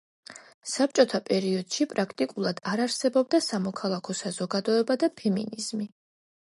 საბჭოთა 0.69 1.21
პერიოდში 1.27 1.87
პრაქტიკულად 1.91 2.63
არ 2.73 2.85
არსებობდა 2.87 3.43
სამოქალაქო 3.51 4.19
საზოგადოება 4.25 5.01
და 5.07 5.15
ფემინიზმი. 5.23 5.93